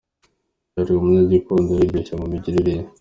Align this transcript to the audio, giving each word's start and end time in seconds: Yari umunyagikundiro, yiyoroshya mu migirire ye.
Yari 0.75 0.91
umunyagikundiro, 0.93 1.79
yiyoroshya 1.81 2.13
mu 2.19 2.25
migirire 2.31 2.71
ye. 2.77 2.83